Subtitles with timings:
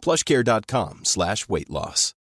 [0.00, 2.14] plushcare.com slash weightloss.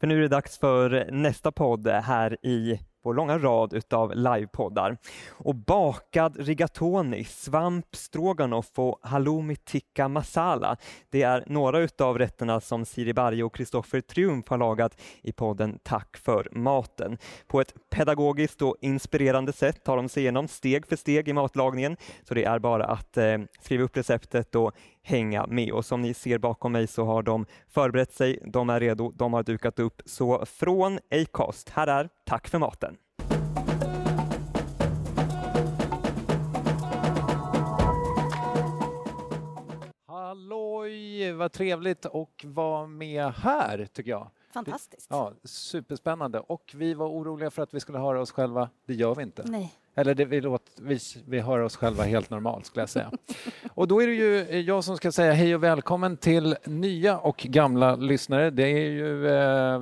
[0.00, 4.96] För nu är det dags för nästa podd här i vår långa rad utav livepoddar.
[5.30, 10.76] Och bakad rigatoni, svamp stroganoff och halloumi tikka masala.
[11.10, 15.78] Det är några utav rätterna som Siri Barje och Kristoffer Triumf har lagat i podden
[15.82, 17.18] Tack för maten.
[17.46, 21.96] På ett pedagogiskt och inspirerande sätt tar de sig igenom steg för steg i matlagningen,
[22.28, 24.72] så det är bara att eh, skriva upp receptet och
[25.04, 25.72] hänga med.
[25.72, 29.32] Och som ni ser bakom mig så har de förberett sig, de är redo, de
[29.32, 30.02] har dukat upp.
[30.04, 32.96] Så från Acast, här är Tack för maten.
[40.06, 44.30] Halloj, vad trevligt att vara med här tycker jag.
[44.52, 45.06] Fantastiskt.
[45.10, 46.40] Ja, superspännande.
[46.40, 48.70] Och vi var oroliga för att vi skulle höra oss själva.
[48.86, 49.42] Det gör vi inte.
[49.46, 49.72] Nej.
[49.94, 53.10] Eller det, vi, låt, vi, vi hör oss själva helt normalt skulle jag säga.
[53.74, 57.36] och då är det ju jag som ska säga hej och välkommen till nya och
[57.36, 58.50] gamla lyssnare.
[58.50, 59.78] Det är ju, eh,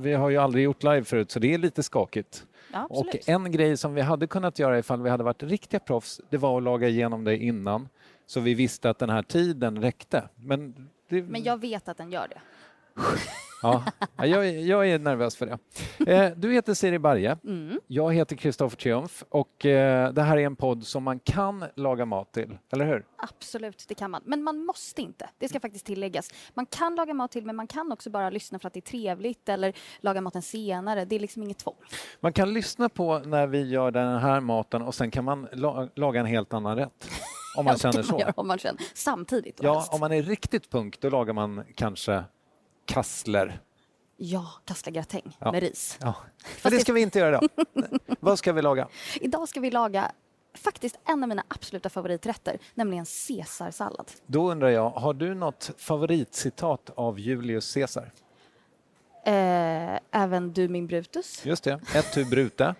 [0.00, 2.46] vi har ju aldrig gjort live förut så det är lite skakigt.
[2.72, 6.20] Ja, Och en grej som vi hade kunnat göra ifall vi hade varit riktiga proffs,
[6.30, 7.88] det var att laga igenom det innan.
[8.26, 10.28] Så vi visste att den här tiden räckte.
[10.34, 12.40] Men, det, Men jag vet att den gör det.
[13.64, 13.84] ja,
[14.16, 15.58] ja, jag, är- jag är nervös för det.
[16.12, 17.38] Eh, du heter Siri Barje.
[17.44, 17.80] Mm.
[17.86, 22.04] Jag heter Kristoffer Triumf och eh, det här är en podd som man kan laga
[22.06, 23.04] mat till, eller hur?
[23.16, 24.22] Absolut, det kan man.
[24.24, 25.30] Men man måste inte.
[25.38, 26.30] Det ska faktiskt tilläggas.
[26.54, 28.90] Man kan laga mat till, men man kan också bara lyssna för att det är
[28.90, 31.04] trevligt eller laga maten senare.
[31.04, 31.74] Det är liksom inget tvång.
[32.20, 35.88] Man kan lyssna på när vi gör den här maten och sen kan man la-
[35.94, 37.10] laga en helt annan rätt.
[37.56, 38.18] Om man Ja, känner man så.
[38.20, 38.82] göra om man känner.
[38.94, 39.94] Samtidigt Ja, helst.
[39.94, 42.24] om man är riktigt punk då lagar man kanske
[42.86, 43.60] kassler.
[44.16, 45.52] Ja, kasslergratäng Ja.
[45.52, 45.98] med ris.
[46.00, 46.14] Ja.
[46.62, 47.48] Men det ska vi inte göra idag.
[48.20, 48.88] Vad ska vi laga?
[49.20, 50.12] Idag ska vi laga
[50.54, 54.10] faktiskt en av mina absoluta favoriträtter, nämligen caesarsallad.
[54.26, 58.12] Då undrar jag, har du något favoritcitat av Julius Caesar?
[59.26, 61.46] Eh, även du min Brutus.
[61.46, 62.74] Just det, ett tu brute.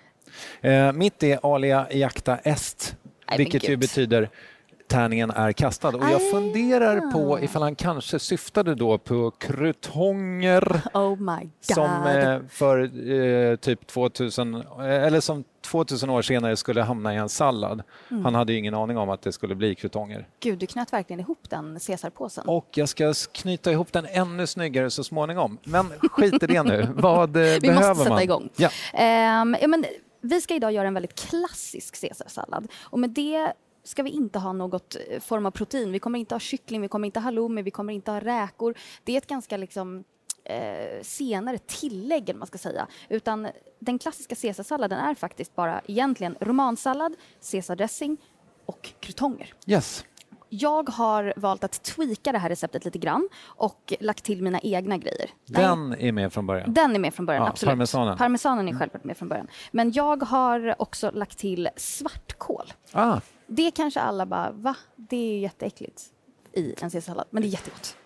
[0.61, 2.97] Eh, mitt är alia jacta est,
[3.29, 4.31] Nej, vilket ju betyder
[4.89, 5.89] tärningen är kastad.
[5.89, 6.31] Och jag Ah.
[6.33, 11.19] funderar på ifall han kanske syftade då på krutonger Oh
[11.61, 17.17] som eh, för eh, typ 2000, eh, eller som 2000 år senare skulle hamna i
[17.17, 17.83] en sallad.
[18.11, 18.25] Mm.
[18.25, 20.29] Han hade ju ingen aning om att det skulle bli krutonger.
[20.41, 22.45] Gud, du knöt verkligen ihop den caesarpåsen.
[22.49, 25.59] Och jag ska knyta ihop den ännu snyggare så småningom.
[25.65, 26.89] Men skit i det nu.
[26.95, 28.23] Vad eh, Vi behöver måste sätta man?
[28.23, 28.49] igång.
[28.57, 28.69] Ja.
[28.93, 29.85] Ehm, ja, men,
[30.21, 32.69] vi ska idag göra en väldigt klassisk caesarsallad.
[32.83, 33.53] Och med det
[33.85, 35.93] ska vi inte ha något eh, form av protein.
[35.93, 38.75] Vi kommer inte ha kyckling, vi kommer inte ha halloumi, vi kommer inte ha räkor.
[39.05, 40.05] Det är ett ganska liksom
[40.45, 42.87] eh, senare tillägg, eller man ska säga.
[43.09, 47.17] Utan den klassiska caesarsalladen är faktiskt bara egentligen romansallad,
[47.51, 48.17] caesardressing
[48.67, 49.55] och krutonger.
[49.67, 50.05] Yes.
[50.61, 54.99] Jag har valt att tweaka det här receptet lite grann och lagt till mina egna
[54.99, 55.31] grejer.
[55.47, 56.75] Nej, Den är med från början.
[56.75, 57.71] den är med från början, Ja, absolut.
[57.71, 58.19] parmesanen.
[58.19, 59.47] Parmesanen är självklart med från början.
[59.73, 62.73] Men jag har också lagt till svartkål.
[62.93, 64.75] Ah, Det kanske alla bara, va?
[64.97, 66.03] Det är ju jätteäckligt
[66.53, 67.97] i en caesarsallad, men det är jättegott.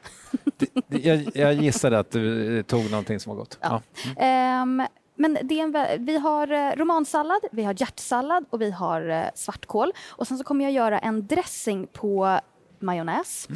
[0.89, 3.59] det- jag, jag gissade att du tog någonting som var gott.
[3.61, 3.83] Ja.
[4.17, 4.83] Ehm,
[5.19, 9.93] men det en, vi har eh, romansallad, vi har hjärtsallad och vi har eh, svartkål.
[10.09, 12.41] Och sen så kommer jag göra en dressing på
[12.79, 13.49] majonnäs.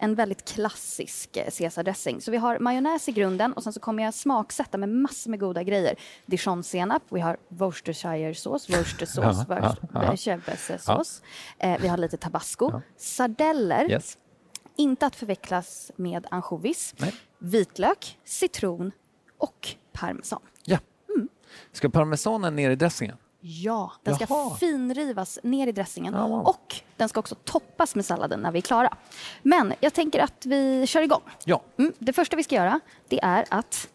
[0.00, 2.20] En väldigt klassisk eh, caesardressing.
[2.20, 5.40] Så vi har majonnäs i grunden och sen så kommer jag smaksätta med massor med
[5.40, 5.94] goda grejer.
[6.26, 10.38] Dijonsenap, vi har Worcestershiresås, Worcestersås, Ja, ja,
[10.86, 11.04] ja.
[11.58, 12.80] Eh, vi har lite tabasco.
[12.96, 14.18] Sardeller, Yes.
[14.76, 16.94] inte att förväxlas med ansjovis.
[17.38, 18.92] Vitlök, citron
[19.38, 20.40] och parmesan.
[20.64, 20.78] Ja.
[21.72, 23.16] Ska parmesanen ner i dressingen?
[23.40, 24.54] Ja, den ska Jaha.
[24.56, 26.46] finrivas ner i dressingen Ja, wow.
[26.46, 28.94] och den ska också toppas med salladen när vi är klara.
[29.42, 31.20] Men jag tänker att vi kör igång.
[31.44, 31.60] Ja.
[31.78, 33.88] Mm, det första vi ska göra det är att...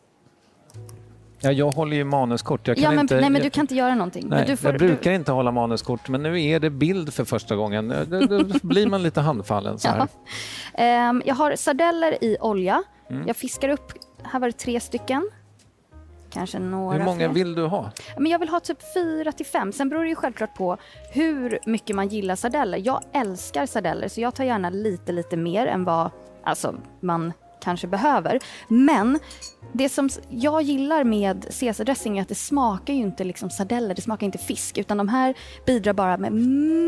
[1.40, 2.68] ja jag håller ju manuskort.
[2.68, 4.28] Jag kan Ja, men, inte, nej, men du kan inte göra någonting.
[4.30, 7.56] nej, du får, jag brukar inte hålla manuskort, men nu är det bild för första
[7.56, 7.88] gången.
[8.10, 9.98] Då, blir man lite handfallen så här.
[9.98, 10.08] Ja.
[10.74, 12.84] Ehm, jag har sardeller i olja.
[13.10, 13.28] Mm.
[13.28, 15.30] Jag fiskar upp, här var det tre stycken.
[16.34, 17.30] Kanske några Hur många fler.
[17.30, 17.92] vill du ha?
[18.18, 19.72] Men jag vill ha typ fyra till fem.
[19.72, 20.78] Sen beror det ju självklart på
[21.12, 22.82] hur mycket man gillar sardeller.
[22.86, 26.12] Jag älskar sardeller så jag tar gärna lite, lite mer än vad
[26.44, 28.40] alltså, man kanske behöver.
[28.68, 29.20] Men
[29.74, 34.02] det som jag gillar med caesardressing är att det smakar ju inte liksom sardeller, det
[34.02, 35.34] smakar inte fisk utan de här
[35.66, 36.34] bidrar bara med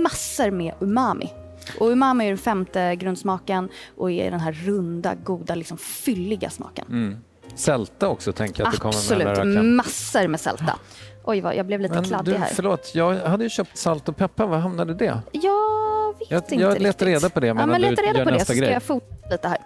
[0.03, 1.33] massor med umami.
[1.79, 6.85] Och umami är den femte grundsmaken och är den här runda, goda, liksom fylliga smaken.
[6.89, 7.17] Mm.
[7.55, 10.79] Sälta också tänker jag att det kommer med Absolut, massor med sälta.
[11.23, 12.49] Oj, vad, jag blev lite Men kladdig du, här.
[12.53, 14.47] förlåt, jag hade ju köpt salt och peppar.
[14.47, 15.21] Var hamnade det?
[15.31, 17.07] Jag vet Jag- inte jag letar riktigt.
[17.23, 18.61] reda på det ja, medan men du leta reda gör på det nästa så ska
[18.65, 18.73] grej.
[18.73, 19.57] jag fortsätta lite här.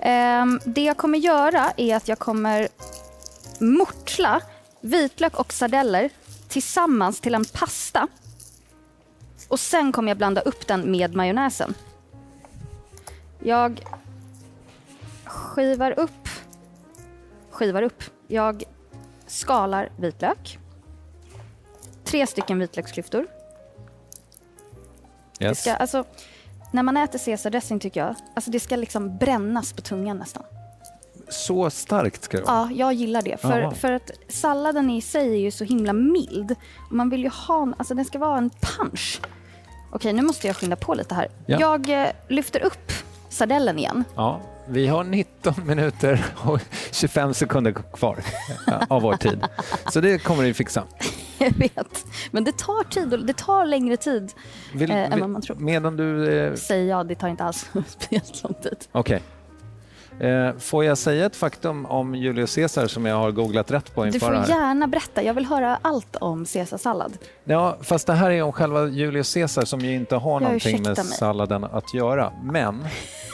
[0.00, 2.68] Ehm, det jag kommer göra är att jag kommer
[3.60, 4.40] mortla
[4.80, 6.10] vitlök och sardeller
[6.48, 8.06] tillsammans till en pasta.
[9.48, 11.74] Och sen kommer jag blanda upp den med majonnäsen.
[13.42, 13.80] Jag
[15.24, 16.10] skivar upp,
[17.58, 18.02] skivar upp.
[18.26, 18.62] Jag
[19.26, 20.58] skalar vitlök.
[22.04, 23.26] Tre stycken vitlöksklyftor.
[25.38, 25.60] Det Yes.
[25.60, 26.04] ska, alltså,
[26.72, 30.42] när man äter caesardressing tycker jag, alltså det ska liksom brännas på tungan nästan.
[31.28, 32.56] Så starkt ska det vara.
[32.56, 33.40] Ja, jag gillar det.
[33.40, 36.54] För, för att salladen i sig är ju så himla mild.
[36.90, 39.20] Man vill ju ha, alltså den ska vara en punch.
[39.92, 41.28] Okej, nu måste jag skynda på lite här.
[41.46, 41.60] Ja.
[41.60, 42.92] Jag eh, lyfter upp
[43.28, 44.04] sardellen igen.
[44.16, 46.60] Ja, vi har 19 minuter och
[46.92, 48.18] 25 sekunder kvar
[48.88, 49.44] av vår tid.
[49.92, 50.84] Så det kommer vi fixa.
[51.38, 52.06] Jag vet.
[52.30, 54.32] Men det tar tid, och det tar längre tid
[54.74, 55.56] Vill, eh, än vad man tror.
[55.56, 56.38] Medan du...
[56.38, 58.76] Eh, Säger jag, det tar inte alls speciellt lång tid.
[58.92, 59.16] Okej.
[59.16, 59.22] Eh,
[60.58, 64.06] får jag säga ett faktum om Julius Caesar som jag har googlat rätt på Du
[64.06, 64.48] inför får det här?
[64.48, 67.18] gärna berätta, jag vill höra allt om caesarsallad.
[67.44, 70.82] Ja, fast det här är om själva Julius Caesar som ju inte har Jag någonting
[70.82, 71.04] med mig.
[71.06, 72.32] salladen att göra.
[72.42, 72.84] Men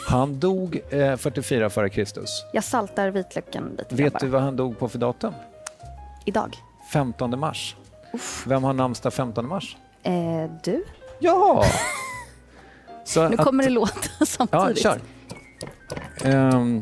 [0.09, 2.45] han dog eh, 44 före Kristus.
[2.53, 5.35] Jag saltar vitlöken lite Vet du vad han dog på för datum?
[6.25, 6.57] Idag.
[6.93, 7.77] 15 mars.
[8.47, 9.77] Vem har namnsdag 15 mars?
[10.03, 10.13] Eh,
[10.65, 10.85] du?
[11.19, 11.65] Ja!
[13.17, 14.83] Nu att- kommer det låta Ja, samtidigt.
[14.83, 14.99] kör.
[16.25, 16.81] Ehm,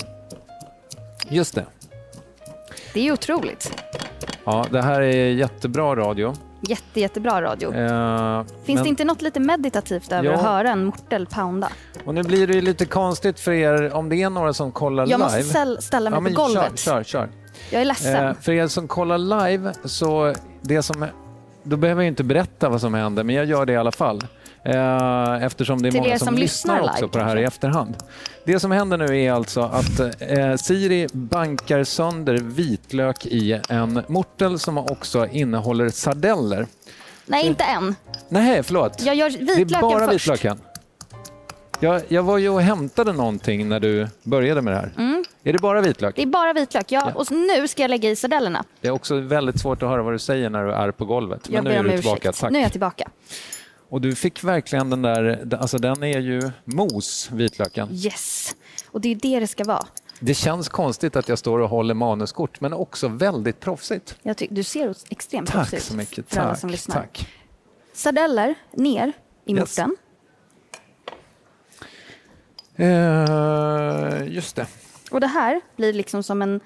[1.28, 1.66] just det.
[2.94, 3.82] Det är otroligt.
[4.44, 6.34] Ja, det här är jättebra radio.
[6.68, 7.74] Jätte, jättebra radio.
[7.74, 10.34] Eh, Finns men- det inte något lite meditativt över Ja.
[10.34, 11.68] att höra en mortel pounda?
[12.04, 15.06] Och nu blir det ju lite konstigt för er om det är några som kollar
[15.06, 15.48] Jag måste live.
[15.48, 16.78] ställ- ställa mig ja, men på golvet.
[16.78, 17.28] Kör, kör, kör.
[17.70, 18.26] Jag är ledsen.
[18.26, 21.06] Eh, för er som kollar live så det som
[21.62, 24.20] då behöver jag inte berätta vad som händer, men jag gör det i alla fall.
[24.64, 27.44] Eh, eftersom det är Till många som, som lyssnar lyssnar också på det här i
[27.44, 27.96] efterhand.
[28.44, 34.58] Det som händer nu är alltså att eh, Siri bankar sönder vitlök i en mortel
[34.58, 36.66] som också innehåller sardeller.
[37.26, 37.94] Nej, inte än.
[38.28, 39.02] Nej, förlåt.
[39.02, 40.28] Jag gör det vitlöken är bara först.
[40.28, 40.58] vitlöken.
[41.80, 44.92] Jag, jag var ju och hämtade någonting när du började med det här.
[45.44, 46.18] Är det bara vitlök?
[46.18, 46.30] Mm.
[46.30, 46.92] Det är bara vitlök.
[46.92, 47.12] Jag, Ja.
[47.14, 48.64] Och nu ska jag lägga i sardellerna.
[48.80, 51.48] Det är också väldigt svårt att höra vad du säger när du är på golvet.
[51.48, 52.32] Men Jag nu är du tillbaka.
[52.32, 52.50] Tack.
[52.50, 53.08] Nu är jag tillbaka.
[53.92, 57.88] Och du fick verkligen den där, alltså den är ju mos, vitlöken.
[57.92, 58.54] Yes.
[58.90, 59.86] Och det är det det ska vara.
[60.20, 64.18] Det känns konstigt att jag står och håller manuskort, men också väldigt proffsigt.
[64.22, 66.28] Jag ty- du ser extremt Tack proffsig ut så mycket.
[66.34, 66.96] för alla Tack, som lyssnar.
[66.96, 67.28] tack.
[67.92, 69.12] Sardeller ner
[69.44, 69.58] i Yes.
[69.78, 69.96] morten.
[72.76, 74.66] Eh, just det.
[75.10, 76.60] Och det här blir liksom som en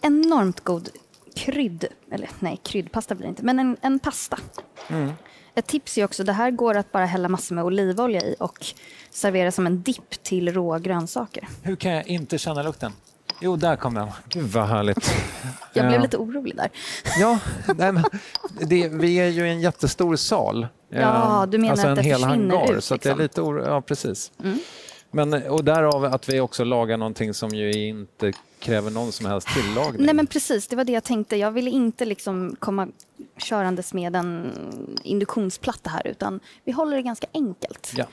[0.00, 0.88] enormt god
[1.36, 4.38] krydd, eller nej, kryddpasta blir det inte, men en, en pasta.
[4.88, 5.12] Mm.
[5.60, 8.66] Ett tips är också, det här går att bara hälla massor med olivolja i och
[9.10, 11.48] servera som en dipp till råa grönsaker.
[11.62, 12.92] Hur kan jag inte känna lukten?
[13.40, 14.08] Jo, där kom den.
[14.28, 15.14] Gud vad härligt.
[15.72, 16.68] Jag blev Eh, lite orolig där.
[17.18, 17.38] Ja,
[17.76, 18.04] nej, men
[18.60, 20.66] det, vi är ju i en jättestor sal.
[20.88, 23.08] Ja, Eh, du menar alltså att en det hel försvinner hangar, ut, så att det
[23.08, 23.22] är liksom.
[23.22, 24.32] lite oro, Ja, precis.
[24.44, 24.58] Mm.
[25.10, 29.48] Men, och därav att vi också lagar någonting som ju inte kräver någon som helst
[29.54, 30.04] tillagning.
[30.06, 31.36] Nej men precis, det var det jag tänkte.
[31.36, 32.88] Jag ville inte liksom komma
[33.40, 34.52] körandes med en
[35.04, 37.92] induktionsplatta här utan vi håller det ganska enkelt.
[37.96, 38.06] Ja.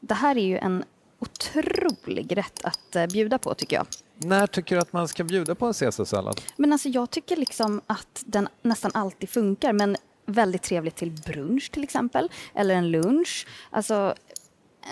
[0.00, 0.84] Det här är ju en
[1.18, 3.86] otrolig rätt att eh, bjuda på tycker jag.
[4.18, 6.40] När tycker du att man ska bjuda på en caesarsallad?
[6.56, 11.70] Men alltså jag tycker liksom att den nästan alltid funkar men väldigt trevligt till brunch
[11.70, 13.46] till exempel eller en lunch.
[13.70, 14.14] Alltså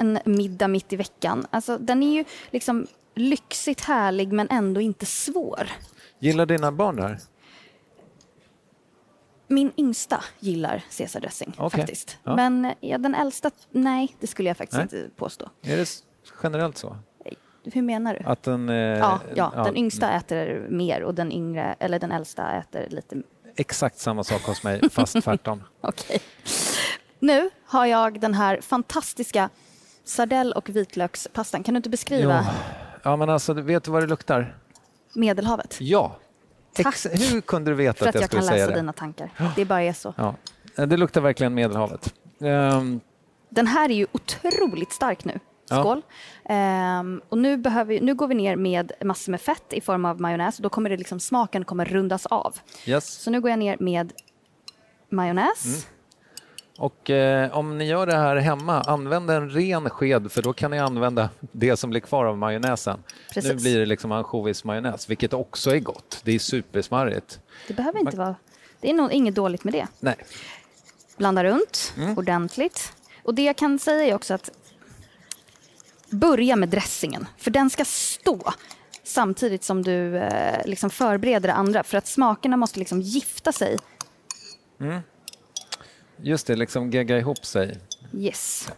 [0.01, 1.47] en middag mitt i veckan.
[1.51, 5.69] Alltså den är ju liksom lyxigt härlig men ändå inte svår.
[6.19, 7.21] Gillar dina barn det här?
[9.55, 11.81] Min yngsta gillar caesardressing Okej.
[11.81, 12.19] faktiskt.
[12.25, 12.37] Ja.
[12.37, 15.03] Men ja, den äldsta, nej det skulle jag faktiskt Nej.
[15.03, 15.51] inte påstå.
[15.63, 15.89] Är det
[16.43, 16.97] generellt så?
[17.65, 18.25] Hur menar du?
[18.25, 19.77] Att den, eh, ja, ja, den mm.
[19.77, 23.23] yngsta äter mer och den yngre, eller den äldsta äter lite
[23.57, 25.63] Exakt samma sak hos mig, fast tvärtom.
[25.81, 26.21] Okej.
[27.19, 29.51] Nu har jag den här fantastiska
[30.05, 31.63] sardell och vitlökspastan.
[31.63, 32.53] Kan du inte beskriva Jo.
[33.03, 34.59] Ja, men alltså, vet du vad det luktar?
[35.15, 35.77] Medelhavet?
[35.81, 36.17] Ja.
[36.75, 36.87] Tack.
[36.87, 38.81] Ex- Hur kunde du veta För att att jag, jag skulle kan säga läsa det?
[38.81, 39.31] dina tankar.
[39.57, 40.15] Det bara är så.
[40.17, 40.35] Ja.
[40.87, 42.15] Det luktar verkligen Medelhavet.
[42.41, 43.01] Ehm,
[43.51, 45.41] Den här är ju otroligt stark nu.
[45.71, 45.81] Ja.
[45.81, 46.03] skål.
[46.45, 50.21] Ehm, och nu, behöver, nu går vi ner med massor med fett i form av
[50.21, 50.57] majonnäs.
[50.57, 52.57] Då kommer det liksom, smaken kommer rundas av.
[52.87, 53.09] Yes.
[53.23, 54.13] Så nu går jag ner med
[55.11, 55.65] majonnäs.
[55.67, 55.79] Mm.
[56.79, 60.71] Och eh, om ni gör det här hemma, använd en ren sked för då kan
[60.71, 63.03] ni använda det som blir kvar av majonnäsen.
[63.35, 63.53] Precis.
[63.53, 66.21] Nu blir det liksom ansjovismajonnäs, vilket också är gott.
[66.25, 67.41] Det är supersmarrigt.
[67.69, 68.37] Det behöver inte vara...
[68.81, 69.87] Det är nog inget dåligt med det.
[70.01, 70.17] Nej.
[71.17, 72.19] Blanda runt Mm.
[72.19, 72.93] ordentligt.
[73.23, 74.51] Och det jag kan säga är också att
[76.11, 78.53] börja med dressingen, för den ska stå
[79.05, 83.79] samtidigt som du eh, liksom förbereder det andra, för att smakerna måste liksom gifta sig.
[86.25, 87.79] Just det, liksom gegga ihop sig.
[88.15, 88.69] Yes.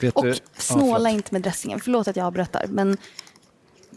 [0.00, 0.28] Vet Och du?
[0.30, 1.12] Ja, snåla förlåt.
[1.12, 1.80] inte med dressingen.
[1.80, 2.96] Förlåt att jag avbröt där, men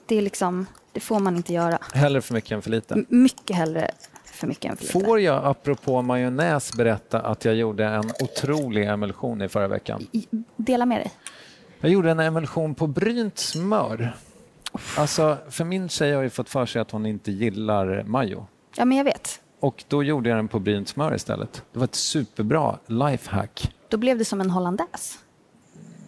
[0.06, 1.80] det är liksom, det får man inte göra.
[1.94, 2.94] Hellre för mycket än för lite.
[2.94, 3.92] M- Mycket hellre
[4.26, 5.00] för mycket än för lite.
[5.06, 10.08] Får jag apropå majonnäs berätta att jag gjorde en otrolig emulsion i förra veckan?
[10.12, 11.12] I- Dela med dig.
[11.80, 14.16] Jag gjorde en emulsion på brynt smör.
[14.98, 18.48] Alltså, för min tjej har ju fått för sig att hon inte gillar majo.
[18.76, 19.40] Ja, men jag vet.
[19.60, 21.64] Och då gjorde jag den på brynt smör istället.
[21.74, 23.72] Det var ett superbra lifehack.
[23.90, 25.18] Då blev det som en hollandaise.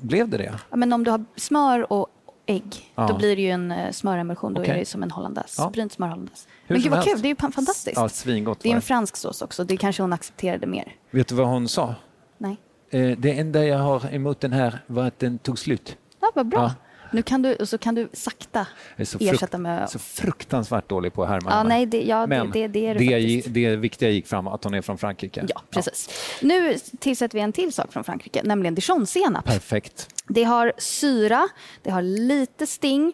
[0.01, 0.59] Blev det det?
[0.69, 2.07] Ja, men om du har smör och
[2.45, 3.07] ägg, Ja.
[3.07, 4.53] då blir det ju en uh, smöremulsion.
[4.53, 4.73] Då Okej.
[4.73, 5.61] är det som en hollandaise.
[5.61, 5.69] Ja.
[5.69, 6.47] Brynt smör hollandaise.
[6.67, 7.13] Hur Men gud vad helst.
[7.13, 7.97] kul, det är ju fantastiskt.
[7.97, 10.95] Ja, svingott det är en fransk sås också, det kanske hon accepterade mer.
[11.11, 11.95] Vet du vad hon sa?
[12.37, 12.57] Nej.
[12.89, 15.97] Eh, det enda jag har emot den här var att den tog slut.
[16.21, 16.59] Ja, vad bra.
[16.59, 16.73] Ja.
[17.11, 19.89] Nu kan du, så kan du sakta Jag är så, ersätta frukt- med...
[19.89, 23.19] så fruktansvärt dålig på att härma Ja, nej, det, ja, Men det, det är det,
[23.19, 25.45] det, det viktiga gick fram, att hon är från Frankrike.
[25.49, 26.09] Ja, precis.
[26.41, 29.45] Nu tillsätter vi en till sak från Frankrike, nämligen dijonsenap.
[29.45, 30.07] Perfekt.
[30.27, 31.47] Det har syra,
[31.83, 33.13] det har lite sting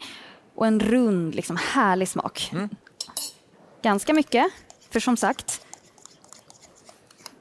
[0.56, 2.50] och en rund, liksom, härlig smak.
[2.54, 2.70] Mm.
[3.82, 4.46] Ganska mycket,
[4.90, 5.62] för som sagt,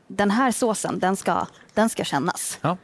[0.06, 2.58] den här såsen, den ska, den ska kännas.
[2.60, 2.76] Ja.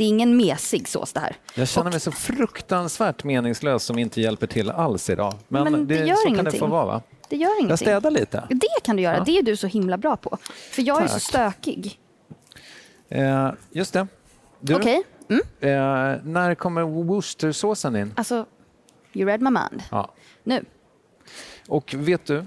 [0.00, 1.36] Det är ingen mesig sås det här.
[1.54, 5.34] Jag känner Och- mig så fruktansvärt meningslös som inte hjälper till alls idag.
[5.48, 6.60] Men, Men det gör så kan det ingenting.
[6.60, 7.02] få vara va?
[7.28, 7.68] Det gör ingenting.
[7.68, 8.44] Jag städar lite.
[8.50, 9.22] Det kan du göra, Ja.
[9.24, 10.38] det är du så himla bra på.
[10.70, 11.22] För jag är så Tack.
[11.22, 11.98] stökig.
[13.08, 14.06] Eh, just det.
[14.74, 15.42] Okej, mm.
[15.60, 18.12] eh, när kommer Worcestersåsen in?
[18.16, 18.46] alltså,
[19.12, 19.82] you read my mind.
[19.90, 20.12] Ja.
[20.44, 20.64] Nu,
[21.68, 22.46] Och vet du,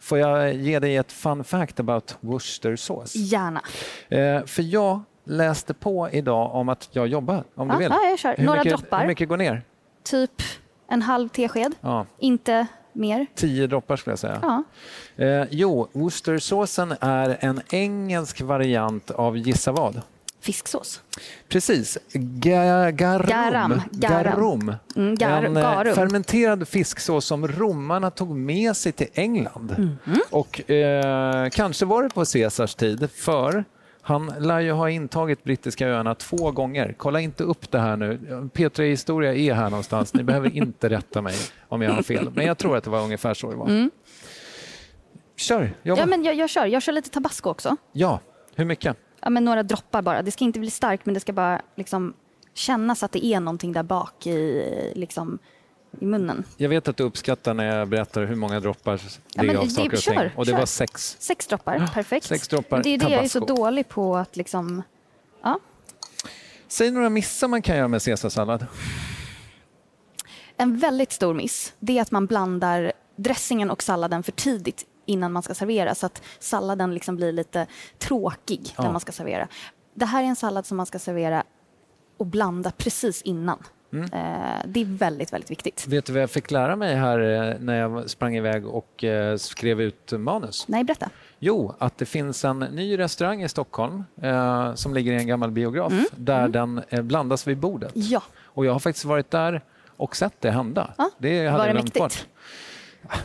[0.00, 3.14] får jag ge dig ett fun fact about Worcestersås?
[3.14, 3.62] gärna.
[4.08, 7.88] Eh, för jag läste på idag om att jag jobbar, om du Ja, vill.
[7.90, 8.34] ja, jag kör.
[8.36, 9.00] Hur Några mycket, droppar.
[9.00, 9.62] Hur mycket går ner?
[10.04, 10.30] Typ
[10.88, 13.26] en halv tesked, Ja, inte mer.
[13.34, 14.38] tio droppar skulle jag säga.
[14.42, 14.62] Ja.
[15.24, 20.00] Eh, jo, Worcestersåsen är en engelsk variant av gissa vad?
[20.42, 21.02] Fisksås.
[21.48, 21.98] Precis.
[22.14, 23.26] Ga garum.
[23.28, 23.82] Garam.
[23.90, 24.22] Garam.
[24.24, 24.74] Garum.
[24.96, 25.94] Mm, gar- en eh, garum.
[25.94, 29.74] fermenterad fisksås som romarna tog med sig till England.
[30.04, 30.20] Mhm.
[30.30, 33.64] Och eh, kanske var det på Caesars tid, för
[34.02, 36.94] han lär ju ha intagit brittiska öarna två gånger.
[36.98, 38.18] Kolla inte upp det här nu.
[38.54, 40.14] P3 Historia är här någonstans.
[40.14, 41.34] Ni behöver inte rätta mig
[41.68, 42.30] om jag har fel.
[42.34, 43.90] Men jag tror att det var ungefär så det var.
[45.36, 46.02] Kör, jobba.
[46.02, 46.10] Mm.
[46.10, 46.66] Ja, men jag, jag kör.
[46.66, 47.76] Jag kör lite tabasco också.
[47.92, 48.20] ja,
[48.54, 48.96] hur mycket?
[49.22, 50.22] Ja, men några droppar bara.
[50.22, 52.14] Det ska inte bli starkt, men det ska bara liksom
[52.54, 55.38] kännas att det är någonting där bak i, liksom,
[56.00, 56.44] i munnen.
[56.56, 59.66] Jag vet att du uppskattar när jag berättar hur många droppar det Ja, är av
[59.66, 60.18] saker och ting.
[60.36, 60.58] Och det kör.
[60.58, 61.16] var sex.
[61.20, 62.26] Sex droppar, perfekt.
[62.26, 64.82] sex droppar det är det jag är så dålig på att liksom...
[65.42, 65.58] Ja.
[66.68, 68.66] Säg några missar man kan göra med caesarsallad.
[70.56, 75.32] En väldigt stor miss, det är att man blandar dressingen och salladen för tidigt innan
[75.32, 77.66] man ska servera så att salladen liksom blir lite
[77.98, 78.82] tråkig Ja.
[78.82, 79.48] när man ska servera.
[79.94, 81.44] Det här är en sallad som man ska servera
[82.16, 83.58] och blanda precis innan.
[83.92, 84.04] Mm.
[84.04, 85.86] Eh, det är väldigt, väldigt viktigt.
[85.88, 87.18] Vet du vad jag fick lära mig här
[87.50, 90.68] eh, när jag sprang iväg och eh, skrev ut manus?
[90.68, 91.10] Nej, berätta.
[91.38, 95.50] Jo, att det finns en ny restaurang i Stockholm eh, som ligger i en gammal
[95.50, 97.94] biograf där den eh, blandas vid bordet.
[97.94, 98.06] Mm.
[98.10, 99.62] Ja, Och jag har faktiskt varit där
[99.96, 100.94] och sett det hända.
[100.98, 101.98] Ja, det hade var det mäktigt?
[101.98, 102.26] bort.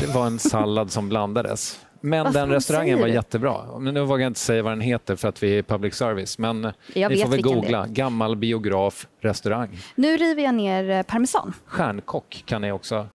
[0.00, 1.80] Det var en sallad som blandades.
[2.04, 3.78] Men den restaurangen var jättebra.
[3.78, 6.38] Men nu vågar jag inte säga vad den heter för att vi är public service.
[6.38, 7.86] Men Jag ni får väl googla.
[7.86, 9.78] Gammal biograf, restaurang.
[9.94, 11.52] nu river jag ner eh, parmesan.
[11.66, 13.06] Stjärnkock kan ni också.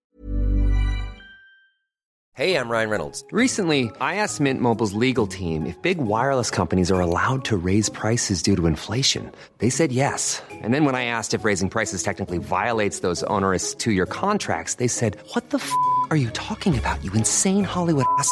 [2.38, 3.24] Hey, I'm Ryan Reynolds.
[3.32, 7.90] Recently, I asked Mint Mobile's legal team if big wireless companies are allowed to raise
[7.90, 9.32] prices due to inflation.
[9.58, 10.44] They said yes.
[10.64, 14.76] And then when I asked if raising prices technically violates those onerous two year contracts,
[14.76, 15.72] they said, What the f
[16.12, 18.32] are you talking about, you insane Hollywood ass?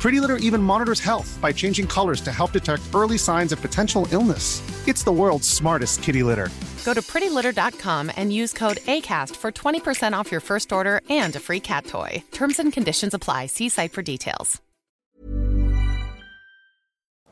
[0.00, 4.06] Pretty Litter even monitors health by changing colors to help detect early signs of potential
[4.12, 4.62] illness.
[4.86, 6.48] It's the world's smartest kitty litter.
[6.84, 11.40] Go to prettylitter.com and use code ACAST for 20% off your first order and a
[11.40, 12.22] free cat toy.
[12.32, 13.46] Terms and conditions apply.
[13.46, 14.62] See site for details.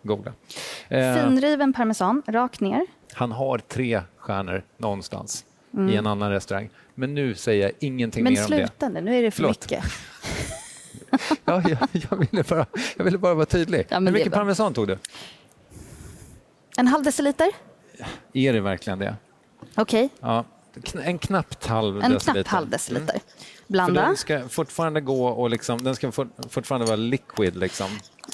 [0.02, 0.32] Googla.
[0.90, 2.86] Eh, Finriven parmesan, rakt ner.
[3.12, 5.44] han har tre stjärnor någonstans
[5.90, 6.70] i en annan restaurang.
[6.94, 8.56] Men nu säger jag ingenting Men mer om det.
[8.56, 9.70] sluta nu, nu är det för Förlåt.
[9.70, 9.84] mycket.
[11.44, 11.78] Ja, jag,
[12.10, 13.86] jag, ville bara, jag ville bara vara tydlig.
[13.88, 14.98] Ja, men Hur mycket parmesan tog du?
[16.76, 17.48] En halv deciliter,
[18.32, 19.16] Är det verkligen det?
[19.76, 20.08] okej.
[20.20, 22.32] Ja, kn- en knappt halv En deciliter.
[22.42, 23.12] knapp halv deciliter.
[23.66, 24.00] För Blanda.
[24.06, 27.56] den ska fortfarande gå och liksom, den ska fort, fortfarande vara liquid.
[27.56, 27.86] Liksom.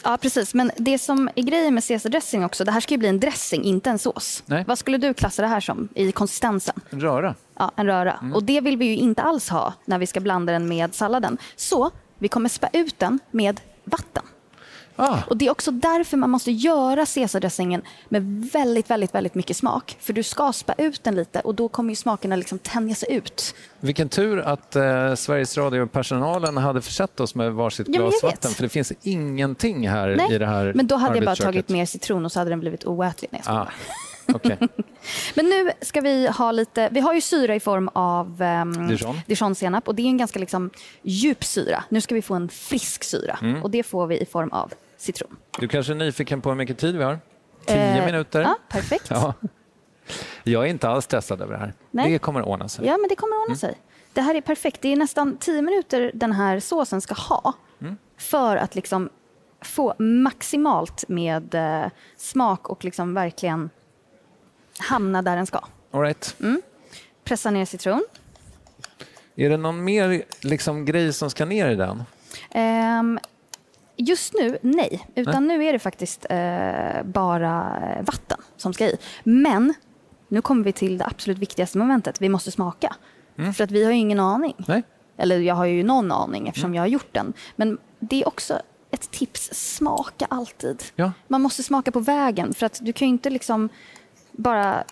[0.05, 0.55] Ja, precis.
[0.55, 3.65] Men det som är grejen med caesardressing också, det här ska ju bli en dressing,
[3.65, 4.43] inte en sås.
[4.47, 4.65] Nej.
[4.67, 6.81] Vad skulle du klassa det här som i konsistensen?
[6.91, 7.35] En röra.
[7.59, 8.13] Ja, en röra.
[8.23, 8.35] Mm.
[8.35, 11.39] Och det vill vi ju inte alls ha när vi ska blanda den med salladen.
[11.57, 11.91] Så
[12.21, 14.23] vi kommer spä ut den med vatten.
[14.97, 19.57] Ah, Och det är också därför man måste göra caesardressingen med väldigt, väldigt, väldigt mycket
[19.57, 19.97] smak.
[20.01, 23.13] För du ska spä ut den lite och då kommer ju smakerna liksom tänja sig
[23.15, 23.55] ut.
[23.81, 28.51] vilken tur att eh, Sveriges Radio-personalen hade försett oss med varsitt Ja, glas vatten.
[28.51, 31.87] För det finns ingenting här i det här men då hade jag bara tagit mer
[31.87, 33.29] citron och så hade den blivit oätlig.
[33.33, 33.69] Nej, jag Ah,
[35.35, 39.21] Men nu ska vi ha lite, vi har ju syra i form av um, Dijon.
[39.27, 40.71] dijonsenap och det är en ganska liksom,
[41.03, 41.85] djup syra.
[41.89, 43.63] Nu ska vi få en frisk syra Mm.
[43.63, 45.37] och det får vi i form av citron.
[45.59, 47.19] Du kanske är nyfiken på hur mycket tid vi har?
[47.67, 48.41] Tio Eh, minuter?
[48.43, 49.07] Ja, perfekt.
[49.11, 49.35] Ja.
[50.43, 51.75] Jag är inte alls stressad över det här.
[51.91, 52.13] Nej.
[52.13, 52.87] Det kommer ordna sig.
[52.87, 53.75] Ja, men det kommer ordna sig.
[54.13, 54.83] Det här är perfekt.
[54.83, 57.53] Det är nästan tio minuter den här såsen ska ha
[58.19, 59.09] för att liksom
[59.63, 63.71] få maximalt med eh, smak och liksom verkligen
[64.81, 65.61] hamna där den ska.
[65.91, 66.37] All right.
[67.25, 68.05] Pressa ner citron.
[69.37, 72.03] Är det någon mer liksom, grej som ska ner i den?
[72.51, 73.19] Ehm,
[73.97, 75.09] just nu, nej.
[75.15, 78.97] Utan nu är det faktiskt eh, bara eh, vatten som ska i.
[79.25, 79.75] Men
[80.29, 82.21] nu kommer vi till det absolut viktigaste momentet.
[82.21, 82.97] Vi måste smaka.
[83.57, 84.55] För att vi har ju ingen aning.
[84.69, 84.83] Nej?
[85.17, 87.33] Eller jag har ju någon aning eftersom jag har gjort den.
[87.57, 89.51] Men det är också ett tips.
[89.53, 90.83] Smaka alltid.
[90.97, 91.13] Ja.
[91.29, 92.55] Man måste smaka på vägen.
[92.55, 93.69] För att du kan ju inte liksom
[94.33, 94.85] bara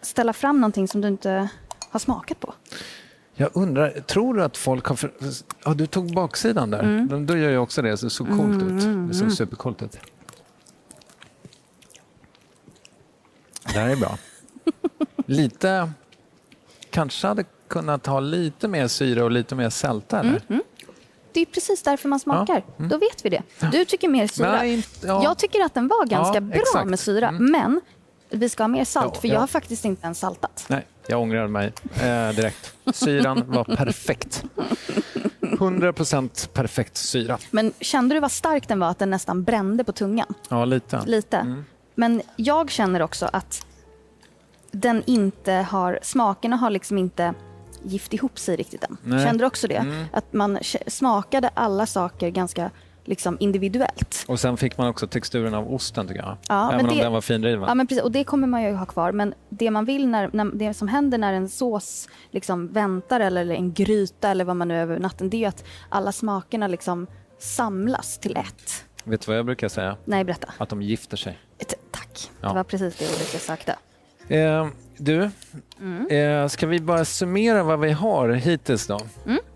[0.00, 1.48] ställa fram någonting som du inte
[1.90, 2.54] har smakat på.
[3.34, 4.96] Jag undrar, tror du att folk har...
[4.96, 5.10] För...
[5.64, 6.82] Ja, du tog baksidan där.
[6.82, 7.26] Mm.
[7.26, 7.90] Då gör jag också det.
[7.90, 9.08] Det såg coolt ut.
[9.08, 9.98] Det såg supercoolt ut.
[13.64, 14.18] Det här är bra.
[15.26, 15.90] Lite...
[16.90, 20.42] Kanske hade kunnat ha lite mer syre och lite mer sälta, eller?
[21.32, 22.64] Det är precis därför man smakar.
[22.76, 23.42] Då vet vi det.
[23.72, 24.52] Du tycker mer syra.
[24.52, 25.24] Nej, ja.
[25.24, 26.88] Jag tycker att den var ganska Ja, bra exakt.
[26.88, 27.30] med syra.
[27.30, 27.80] Men
[28.30, 29.34] vi ska ha mer salt, Ja, för ja.
[29.34, 30.64] jag har faktiskt inte ens saltat.
[30.68, 32.74] Nej, jag ångrar mig eh, direkt.
[32.94, 34.44] Syran var perfekt.
[35.40, 37.38] 100 procent perfekt syra.
[37.50, 40.34] Men kände du vad stark den var, att den nästan brände på tungan?
[40.48, 41.02] Ja, lite.
[41.06, 41.36] Lite.
[41.36, 41.64] Mm.
[41.94, 43.66] Men jag känner också att
[44.70, 47.34] den inte har, smakerna har liksom inte
[47.82, 48.96] gift ihop sig riktigt än.
[49.02, 49.24] Nej.
[49.26, 49.76] Kände du också det?
[49.76, 50.04] Mm.
[50.12, 52.70] Att man smakade alla saker ganska
[53.08, 54.24] liksom individuellt.
[54.28, 56.36] Och sen fick man också texturen av osten, tycker jag.
[56.48, 57.62] Ja, Även men om det- den var finriven.
[57.68, 59.12] Ja, men precis, och det kommer man ju ha kvar.
[59.12, 63.50] Men det man vill när, när det som händer när en sås liksom väntar eller
[63.50, 66.66] en gryta eller vad man nu är över natten, det är ju att alla smakerna
[66.66, 67.06] liksom
[67.38, 68.84] samlas till ett.
[69.04, 69.96] Vet du vad jag brukar säga?
[70.04, 70.48] Nej, berätta.
[70.58, 71.38] Att de gifter sig.
[71.58, 72.30] Ett, tack.
[72.40, 72.48] Ja.
[72.48, 73.76] Det var precis det ordet jag sökte.
[74.28, 74.66] Eh,
[74.96, 75.30] du,
[76.16, 79.00] eh, ska vi bara summera vad vi har hittills då?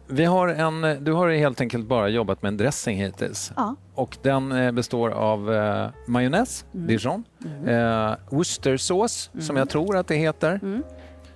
[0.08, 3.52] Vi har en, du har helt enkelt bara jobbat med en dressing hittills.
[3.56, 3.76] Ja.
[3.94, 7.24] Och den eh, består av eh, majonnäs, dijon,
[7.66, 10.60] eh, worcestersås som jag tror att det heter.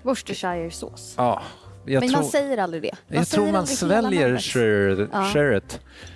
[0.02, 1.14] Worcestershiresås.
[1.16, 1.42] Ja,
[1.87, 2.94] jag Men tror, man säger aldrig det.
[3.09, 5.61] Man jag tror man sväljer sher- Ja.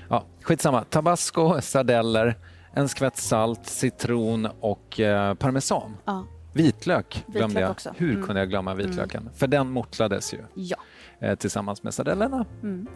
[0.09, 0.85] Ja, skitsamma.
[0.85, 2.39] Tabasco, sardeller,
[2.75, 5.97] en skvätt salt, citron och eh, parmesan.
[6.05, 6.25] Ja.
[6.53, 7.71] Vitlök glömde Vitlök jag.
[7.71, 7.95] också.
[7.97, 8.27] Hur Mm.
[8.27, 9.31] kunde jag glömma vitlöken?
[9.37, 10.77] För den mortlades ju Ja.
[11.21, 12.47] Eh, tillsammans med sardellerna.
[12.63, 12.87] Mm.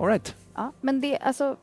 [0.00, 0.34] All right.
[0.54, 0.72] ja.
[0.80, 1.56] Men det, alltså,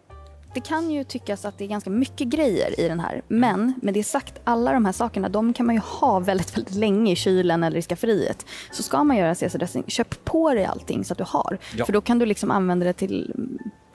[0.53, 3.13] det kan ju tyckas att det är ganska mycket grejer i den här.
[3.13, 3.23] Mm.
[3.27, 6.75] Men med det sagt, alla de här sakerna de kan man ju ha väldigt, väldigt
[6.75, 8.45] länge i kylen eller i skafferiet.
[8.71, 11.57] Så ska man göra caesardressing, köp på dig allting så att du har.
[11.75, 11.85] Ja.
[11.85, 13.33] För då kan du liksom använda det till,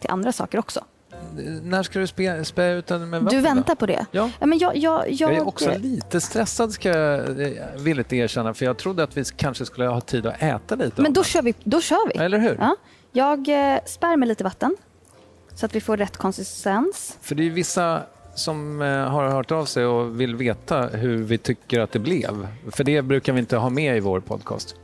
[0.00, 0.84] till andra saker också.
[1.62, 3.38] När ska du spä, spä ut den med vatten?
[3.38, 4.06] Du väntar på det?
[4.10, 4.30] Ja.
[4.40, 8.64] men jag, jag, jag, Jag är också lite stressad ska jag eh, villigt erkänna för
[8.64, 11.54] jag trodde att vi kanske skulle ha tid att äta lite Men då kör vi.
[11.64, 12.18] Då kör vi.
[12.18, 12.56] Eller hur?
[12.60, 12.76] Ja.
[13.12, 14.76] Jag eh, spär med lite vatten
[15.54, 17.18] så att vi får rätt konsistens.
[17.20, 18.02] För det är vissa
[18.34, 22.48] som eh, har hört av sig och vill veta hur vi tycker att det blev.
[22.70, 24.74] För det brukar vi inte ha med i vår podcast.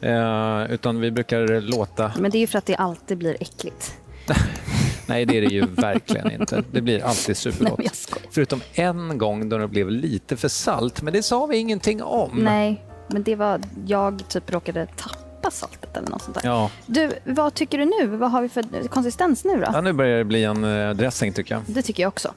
[0.00, 2.12] Eh, utan vi brukar låta...
[2.18, 3.98] Men det är ju för att det alltid blir äckligt.
[5.06, 6.64] Nej, det är det ju verkligen inte.
[6.72, 7.78] Det blir alltid supergott.
[7.78, 7.90] Nej.
[8.30, 12.30] Förutom en gång då det blev lite för salt, men det sa vi ingenting om.
[12.38, 16.48] Nej, men det var jag typ råkade tappa saltet eller något sånt där.
[16.48, 16.70] Ja.
[16.86, 18.06] Du, vad tycker du nu?
[18.06, 19.66] Vad har vi för konsistens nu då?
[19.72, 21.62] ja, nu börjar det bli en eh, dressing tycker jag.
[21.66, 22.34] Det tycker jag också.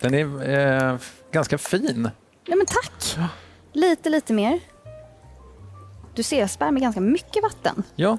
[0.00, 0.48] Den är
[0.92, 0.96] eh,
[1.32, 2.10] ganska fin.
[2.48, 3.18] Nej men tack!
[3.72, 4.60] Lite, lite mer.
[6.14, 7.82] Du ser, jag spär med ganska mycket vatten.
[7.96, 8.18] Ja,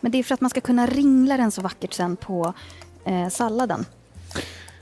[0.00, 2.54] Men det är för att man ska kunna ringla den så vackert sen på
[3.08, 3.84] eh, salladen.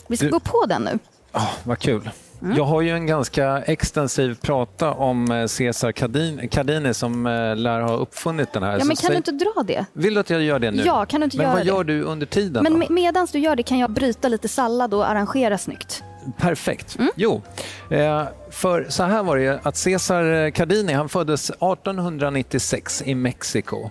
[0.07, 0.99] Vi ska Du- gå på den nu.
[1.35, 2.11] oh, vad kul.
[2.43, 2.57] Mm.
[2.57, 7.81] Jag har ju en ganska extensiv prata om eh, Cesar Cardini, Cardini som eh, lär
[7.81, 8.73] ha uppfunnit den här.
[8.73, 9.85] Ja, men kan säg- du inte dra det?
[9.93, 10.83] Vill du att jag gör det nu?
[10.87, 11.69] Ja, kan du inte men göra vad det?
[11.69, 14.95] gör du under tiden Men med, medans du gör det kan jag bryta lite sallad
[14.95, 16.03] och arrangera snyggt.
[16.39, 16.97] Perfekt.
[16.99, 17.11] Mm.
[17.17, 17.43] Jo,
[17.91, 23.91] eh, för så här var det ju att Cesar Cardini han föddes 1896 i Mexiko.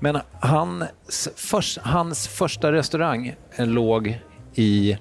[0.00, 4.20] Men hans, förs- hans första restaurang låg
[4.54, 4.98] i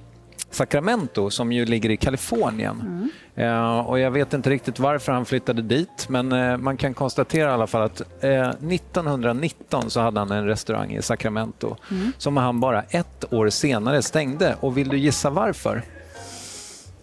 [0.51, 3.09] Sacramento som ju ligger i Kalifornien.
[3.35, 7.49] Eh, och jag vet inte riktigt varför han flyttade dit men eh, man kan konstatera
[7.49, 11.75] i alla fall att eh, 1919 så hade han en restaurang i Sacramento
[12.17, 14.55] som han bara ett år senare stängde.
[14.59, 15.81] Och vill du gissa varför?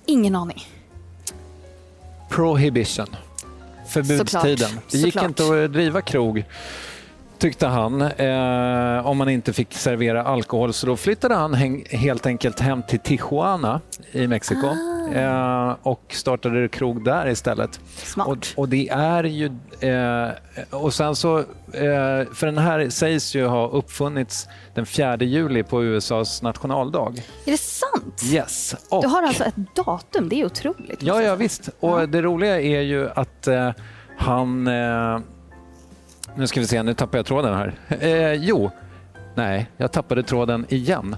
[0.07, 0.67] Ingen aning.
[2.29, 3.07] Prohibition.
[3.89, 4.57] Förbudstiden.
[4.57, 4.85] Såklart.
[4.91, 5.29] Det gick Såklart.
[5.41, 6.45] inte att driva krog,
[7.39, 10.73] tyckte han, eh, om man inte fick servera alkohol.
[10.73, 11.55] Så då flyttade han
[11.91, 13.81] helt enkelt hem till Tijuana
[14.13, 15.00] i Mexiko Ah.
[15.15, 17.81] Eh, och startade krog där istället.
[17.97, 18.29] Smart.
[18.29, 19.47] Och, och det är ju...
[19.81, 20.31] Eh,
[20.71, 21.39] och sen så...
[21.39, 21.45] Eh,
[22.35, 27.13] för den här sägs ju ha uppfunnits den 4 juli på USAs nationaldag.
[27.47, 28.23] Är det sant?
[28.25, 28.75] Yes.
[28.89, 31.03] Och, Du har alltså ett datum, det är otroligt.
[31.03, 31.71] Ja, jag ja visst.
[31.81, 33.71] Och det roliga är ju att eh,
[34.17, 34.67] han...
[34.67, 35.19] Eh,
[36.35, 37.75] nu ska vi se, nu tappar jag tråden här.
[37.89, 38.71] Eh, jo,
[39.35, 41.17] nej, jag tappade tråden igen.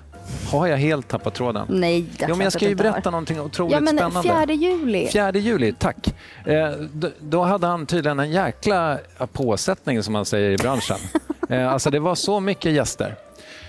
[0.50, 1.66] Har jag helt tappat tråden?
[1.70, 2.92] Nej, det Jo, men jag ska ju inte har.
[2.92, 4.46] berätta någonting otroligt Ja, men spännande.
[4.46, 5.08] 4 juli.
[5.12, 6.14] 4 juli, tack.
[6.46, 8.98] Eh, då, då hade han tydligen en jäkla
[9.32, 10.96] påsättning som man säger i branschen.
[11.48, 13.14] eh, alltså det var så mycket gäster.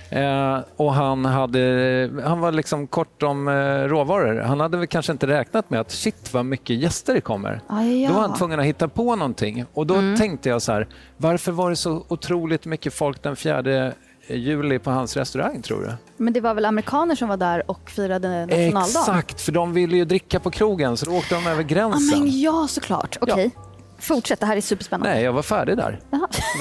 [0.09, 3.53] Eh, och han, hade, han var liksom kort om eh,
[3.87, 4.39] råvaror.
[4.41, 7.61] Han hade väl kanske inte räknat med att shit vad mycket gäster det kommer.
[7.67, 7.83] Ah, ja.
[7.83, 8.07] Mm.
[8.07, 9.65] Då var han tvungen att hitta på någonting.
[9.73, 13.91] Och då tänkte jag så här, varför var det så otroligt mycket folk den 4
[14.27, 15.91] juli på hans restaurang tror du?
[16.23, 18.83] Men det var väl amerikaner som var där och firade nationaldagen?
[18.83, 22.19] Exakt, för de ville ju dricka på krogen så då åkte de över Ja, gränsen.
[22.19, 23.17] men ja, såklart.
[23.21, 23.51] Okej.
[23.99, 25.13] Fortsätt, det här är superspännande.
[25.13, 25.99] Nej, jag var färdig där.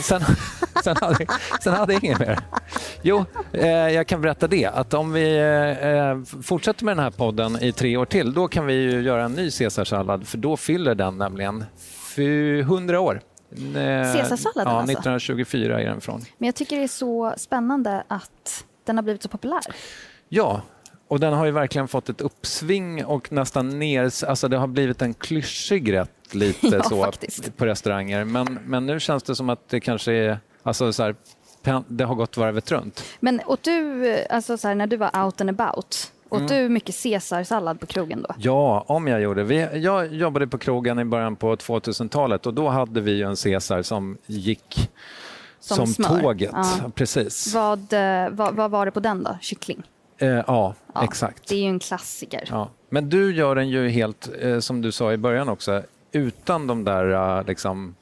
[0.03, 0.21] Sen,
[0.85, 1.27] sen, hade,
[1.63, 2.39] sen hade jag inget mer.
[3.03, 7.63] Jo, eh, jag kan berätta det att om vi eh, fortsätter med den här podden
[7.63, 10.95] i tre år till, då kan vi ju göra en ny caesarsallad för då fyller
[10.95, 11.65] den nämligen
[12.17, 13.21] fy- 100 år.
[13.57, 14.93] Eh, Caesarsalladen Ja, alltså?
[14.93, 16.21] 1924 är den från.
[16.39, 19.61] Men jag tycker det är så spännande att den har blivit så populär.
[20.29, 20.63] Ja,
[21.09, 24.25] och den har ju verkligen fått ett uppsving och nästan ner...
[24.29, 27.57] Alltså det har blivit en klyschig rätt lite Ja, så faktiskt.
[27.57, 28.25] på restauranger.
[28.25, 30.39] Men, men nu känns det som att det kanske är...
[30.63, 31.15] Alltså så här,
[31.89, 33.05] det har gått varvet runt.
[33.21, 36.47] Men åt du, eh, alltså så här, när du var out and about, åt Mm.
[36.63, 38.35] du mycket caesarsallad på krogen då?
[38.39, 39.43] Ja, om jag gjorde.
[39.45, 43.37] Vi, jag jobbade på krogen i början på 2000-talet och då hade vi ju en
[43.37, 44.91] Caesar som gick
[45.61, 46.21] Som som, smör.
[46.21, 46.51] tåget.
[46.53, 46.91] Ja.
[46.95, 47.55] Precis.
[47.55, 49.37] Vad, eh, vad, vad var det på den då?
[49.41, 49.83] Kyckling?
[50.19, 51.49] Eh, ja, Ja, exakt.
[51.49, 52.45] Det är ju en klassiker.
[52.51, 52.69] Ja.
[52.91, 56.85] Men du gör den ju helt, eh, som du sa i början också, utan de
[56.85, 57.95] där eh, liksom,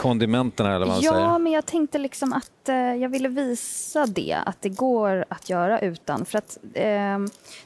[0.00, 1.38] kondimenterna eller vad man Ja, säger.
[1.38, 5.80] men jag tänkte liksom att eh, jag ville visa det, att det går att göra
[5.80, 6.24] utan.
[6.24, 7.18] För att eh,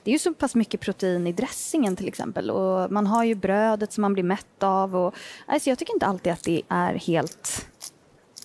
[0.03, 2.51] det är ju så pass mycket protein i dressingen till exempel.
[2.51, 4.97] Och man har ju brödet som man blir mätt av.
[4.97, 5.14] Och,
[5.47, 7.66] alltså jag tycker inte alltid att det är helt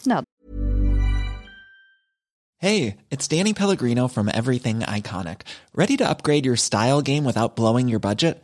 [0.03, 0.25] nödvändigt.
[2.61, 5.37] Hey, it's Danny Pellegrino from Everything Iconic.
[5.73, 8.43] Ready to upgrade your style game without blowing your budget?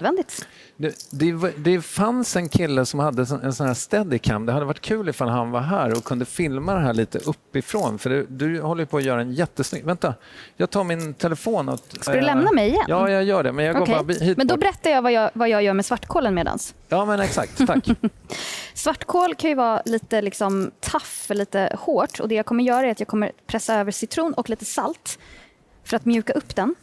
[0.00, 0.46] Nödvändigt.
[0.76, 4.46] Det, det, det fanns en kille som hade en sån här steadicam.
[4.46, 7.98] Det hade varit kul ifall han var här och kunde filma det här lite uppifrån.
[7.98, 9.84] För du, du håller på att göra en jättesnygg...
[9.84, 10.14] Vänta,
[10.56, 11.68] jag tar min telefon.
[11.68, 12.84] Och, Ska du lämna mig igen?
[12.88, 13.52] Ja, jag gör det.
[13.52, 13.94] Men jag går Okej.
[14.04, 14.60] bara hit Men då bort.
[14.60, 16.74] berättar jag vad jag, vad jag gör med svartkålen medans.
[16.88, 17.66] Ja, men exakt.
[17.66, 17.88] Tack.
[18.74, 22.20] Svartkål kan ju vara lite liksom tough, lite hårt.
[22.20, 25.18] Och det jag kommer göra är att jag kommer pressa över citron och lite salt
[25.84, 26.74] för att mjuka upp den.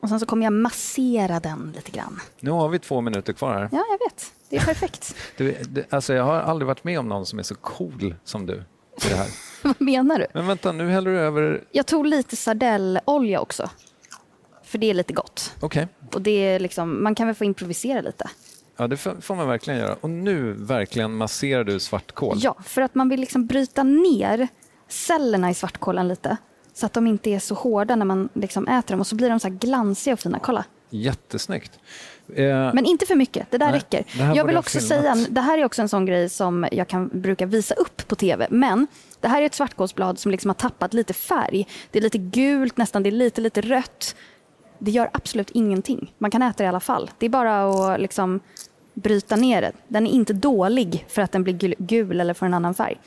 [0.00, 2.20] Och sen så kommer jag massera den lite grann.
[2.40, 3.68] Nu har vi två minuter kvar här.
[3.72, 4.32] Ja, jag vet.
[4.48, 5.14] Det är perfekt.
[5.36, 8.46] Du, det, alltså jag har aldrig varit med om någon som är så cool som
[8.46, 8.62] du.
[9.08, 9.28] Det här.
[9.62, 10.26] Vad menar du?
[10.34, 11.64] Men vänta, nu häller du över...
[11.70, 13.70] Jag tog lite sardellolja också.
[14.64, 15.54] För det är lite gott.
[15.60, 15.88] Okej.
[16.14, 18.30] Och det är liksom, man kan väl få improvisera lite.
[18.76, 19.96] Ja, det får får man verkligen göra.
[20.00, 22.38] Och nu verkligen masserar du svartkål.
[22.40, 24.48] Ja, för att man vill liksom bryta ner
[24.88, 26.36] cellerna i svartkålen lite.
[26.74, 29.30] Så att de inte är så hårda när man liksom äter dem och så blir
[29.30, 30.38] de så här glansiga och fina.
[30.38, 30.64] Kolla.
[30.90, 31.78] Jättesnyggt.
[32.34, 34.04] Eh, Men inte för mycket, det där Nej, räcker.
[34.18, 35.16] det jag vill jag också filmat.
[35.18, 38.16] säga, det här är också en sån grej som jag kan brukar visa upp på
[38.16, 38.46] tv.
[38.50, 38.86] Men
[39.20, 41.66] det här är ett svartkålsblad som liksom har tappat lite färg.
[41.90, 44.14] Det är lite gult nästan, det är lite, lite rött.
[44.78, 46.14] Det gör absolut ingenting.
[46.18, 47.10] Man kan äta det i alla fall.
[47.18, 48.40] Det är bara att liksom
[48.94, 49.72] bryta ner det.
[49.88, 52.98] Den är inte dålig för att den blir gul- gul eller får en annan färg.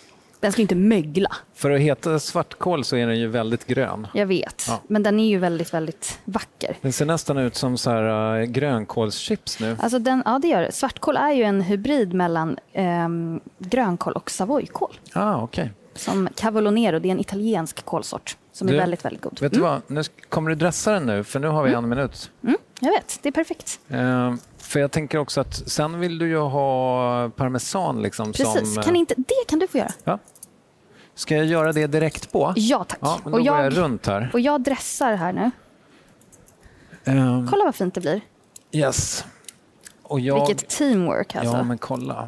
[0.44, 4.08] Den ska inte mögla, För att heta svartkål så är den ju väldigt grön.
[4.14, 4.66] jag vet.
[4.68, 4.82] Ja.
[4.88, 6.78] Men den är ju väldigt, väldigt vacker.
[6.82, 9.78] Den ser nästan ut som så här, uh, grönkålschips nu.
[9.80, 10.72] Alltså den, ja, det gör det.
[10.72, 15.00] Svartkål är ju en hybrid mellan ehm, grönkål och savoykål.
[15.14, 15.72] Ah, okej.
[15.96, 19.42] Som Cavolo Nero, det är en italiensk kålsort som Du, är väldigt, väldigt god.
[19.42, 21.24] Vet du vad, nu kommer du dressa den nu?
[21.24, 22.32] För nu har vi en minut.
[22.44, 23.80] Mm, jag vet, det är perfekt.
[23.90, 28.78] Eh, för jag tänker också att sen vill du ju ha parmesan liksom Precis, som...
[28.78, 29.92] eh, kan inte, det kan du få göra.
[30.04, 30.20] Ja.
[31.16, 32.54] Ska jag göra det direkt på?
[32.56, 33.00] Ja, tack.
[33.02, 34.30] Ja, och, går jag jag, runt här.
[34.34, 35.52] och jag dressar här nu.
[37.04, 38.22] Eh, Kolla vad fint det blir.
[38.72, 39.26] yes.
[40.04, 40.48] Och jag...
[40.48, 41.58] Vilket teamwork alltså.
[41.58, 42.28] Ja, men kolla.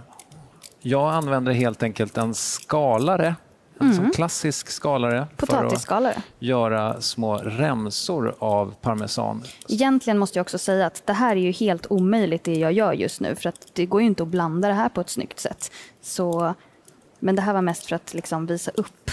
[0.81, 3.35] Jag använder helt enkelt en skalare,
[3.79, 4.11] en Mm.
[4.11, 6.15] klassisk skalare, för att Potatisskalare.
[6.39, 9.43] göra små remsor av parmesan.
[9.69, 12.93] Egentligen måste jag också säga att det här är ju helt omöjligt det jag gör
[12.93, 15.39] just nu för att det går ju inte att blanda det här på ett snyggt
[15.39, 15.71] sätt.
[16.01, 16.53] Så,
[17.25, 19.11] men det här var mest för att liksom visa upp.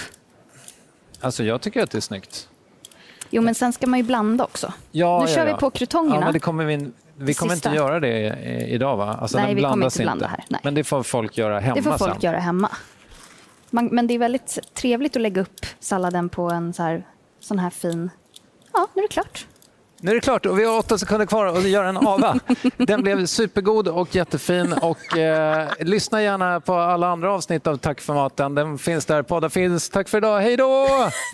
[1.21, 2.49] Alltså jag tycker att det är snyggt.
[3.31, 4.73] Jo men sen ska man ju blanda också.
[4.91, 5.55] Ja, nu ja, kör ja.
[5.55, 6.27] vi på krutongerna.
[6.27, 7.69] Ja, det kommer vi vi kommer sista.
[7.69, 8.37] inte göra det
[8.69, 9.19] idag va?
[9.21, 10.61] Alltså, Nej, den vi kommer inte blanda här, nej.
[10.65, 12.21] Men det får folk göra hemma Det får folk sen.
[12.21, 12.71] göra hemma.
[13.71, 17.07] Man, men det är väldigt trevligt att lägga upp salladen på en så här,
[17.41, 18.11] sån här fin...
[18.73, 19.47] Ja, nu är det klart.
[20.05, 22.39] Nu är det klart och vi har åtta sekunder kvar att göra en ava.
[22.77, 28.01] Den blev supergod och jättefin och eh, lyssna gärna på alla andra avsnitt av Tack
[28.01, 28.55] för maten.
[28.55, 29.91] Den finns där poddar finns.
[29.91, 30.87] Tack för idag, hej då!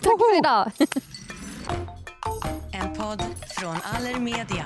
[0.03, 0.71] Tack för idag!
[2.73, 3.23] En podd
[3.59, 4.65] från Allermedia.